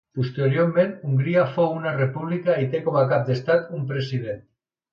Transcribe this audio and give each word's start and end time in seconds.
Posteriorment 0.17 0.95
Hongria 1.09 1.43
fou 1.59 1.69
una 1.81 1.93
república 1.99 2.57
i 2.65 2.69
té 2.73 2.83
com 2.89 2.99
a 3.05 3.07
cap 3.15 3.31
d'estat 3.31 3.71
un 3.79 3.87
president. 3.95 4.45